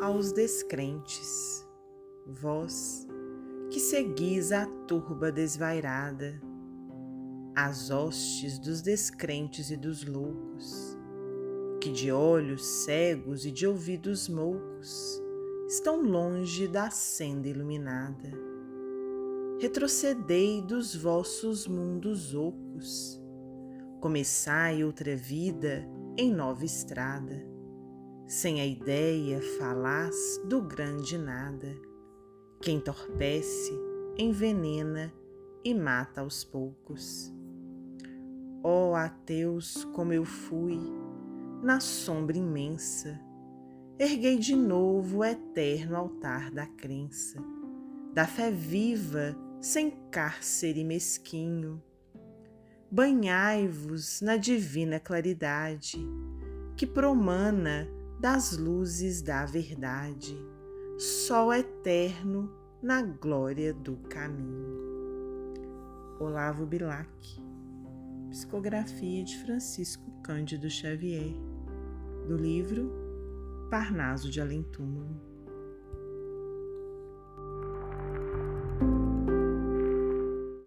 aos 0.00 0.32
descrentes, 0.32 1.68
vós 2.26 3.06
que 3.70 3.78
seguis 3.78 4.50
a 4.50 4.64
turba 4.86 5.30
desvairada, 5.30 6.40
as 7.54 7.90
hostes 7.90 8.58
dos 8.58 8.80
descrentes 8.80 9.70
e 9.70 9.76
dos 9.76 10.04
loucos, 10.04 10.96
que 11.80 11.92
de 11.92 12.10
olhos 12.10 12.64
cegos 12.64 13.44
e 13.44 13.50
de 13.50 13.66
ouvidos 13.66 14.28
moucos 14.28 15.22
estão 15.68 16.02
longe 16.02 16.66
da 16.66 16.90
senda 16.90 17.48
iluminada. 17.48 18.32
Retrocedei 19.60 20.62
dos 20.62 20.96
vossos 20.96 21.66
mundos 21.68 22.34
ocos, 22.34 23.22
começai 24.00 24.82
outra 24.82 25.14
vida 25.14 25.86
em 26.16 26.32
nova 26.32 26.64
estrada, 26.64 27.46
sem 28.30 28.60
a 28.60 28.64
ideia 28.64 29.42
falaz 29.58 30.40
do 30.44 30.62
grande 30.62 31.18
nada, 31.18 31.76
que 32.62 32.70
entorpece, 32.70 33.72
envenena 34.16 35.12
e 35.64 35.74
mata 35.74 36.20
aos 36.20 36.44
poucos. 36.44 37.34
Ó 38.62 38.90
oh, 38.90 38.94
ateus, 38.94 39.82
como 39.86 40.12
eu 40.12 40.24
fui, 40.24 40.78
na 41.60 41.80
sombra 41.80 42.38
imensa, 42.38 43.20
erguei 43.98 44.38
de 44.38 44.54
novo 44.54 45.18
o 45.18 45.24
eterno 45.24 45.96
altar 45.96 46.52
da 46.52 46.68
crença, 46.68 47.42
da 48.14 48.28
fé 48.28 48.48
viva, 48.48 49.36
sem 49.60 49.90
cárcere 50.08 50.84
mesquinho. 50.84 51.82
Banhai-vos 52.88 54.20
na 54.20 54.36
divina 54.36 55.00
claridade, 55.00 55.98
que 56.76 56.86
promana 56.86 57.88
das 58.20 58.58
luzes 58.58 59.22
da 59.22 59.46
verdade, 59.46 60.36
sol 60.98 61.54
eterno 61.54 62.52
na 62.82 63.00
glória 63.00 63.72
do 63.72 63.96
caminho. 63.96 64.78
Olavo 66.20 66.66
Bilac 66.66 67.08
Psicografia 68.28 69.24
de 69.24 69.38
Francisco 69.38 70.10
Cândido 70.22 70.68
Xavier, 70.68 71.32
do 72.28 72.36
livro 72.36 72.92
Parnaso 73.70 74.30
de 74.30 74.38
Além 74.38 74.62
Túmulo. 74.64 75.29